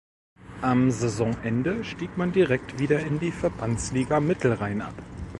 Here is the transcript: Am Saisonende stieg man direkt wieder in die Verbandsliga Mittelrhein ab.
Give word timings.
Am 0.63 0.89
Saisonende 0.89 1.83
stieg 1.83 2.17
man 2.17 2.31
direkt 2.31 2.79
wieder 2.79 3.01
in 3.01 3.19
die 3.19 3.31
Verbandsliga 3.31 4.19
Mittelrhein 4.19 4.81
ab. 4.81 4.95